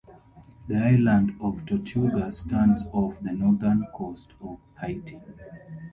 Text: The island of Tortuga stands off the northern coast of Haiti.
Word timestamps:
The 0.67 0.77
island 0.77 1.35
of 1.39 1.63
Tortuga 1.67 2.31
stands 2.31 2.85
off 2.91 3.19
the 3.21 3.33
northern 3.33 3.85
coast 3.93 4.33
of 4.41 4.57
Haiti. 4.79 5.19